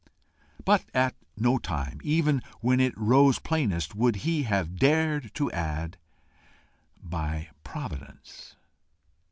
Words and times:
But 0.65 0.85
at 0.95 1.13
no 1.37 1.59
time, 1.59 1.99
even 2.03 2.41
when 2.59 2.79
it 2.79 2.97
rose 2.97 3.37
plainest, 3.37 3.93
would 3.93 4.15
he 4.25 4.41
have 4.49 4.77
dared 4.77 5.31
to 5.35 5.51
add 5.51 5.99
by 6.97 7.49
Providence. 7.63 8.55